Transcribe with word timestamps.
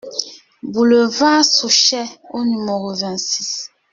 Boulevard 0.63 1.45
Souchet 1.45 2.05
au 2.31 2.43
numéro 2.43 2.91
vingt-six 2.95 3.69